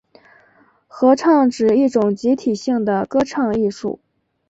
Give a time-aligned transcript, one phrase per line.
[0.87, 3.99] 合唱指一种集体性的歌唱艺术。